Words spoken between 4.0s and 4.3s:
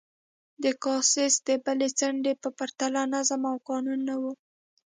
نه و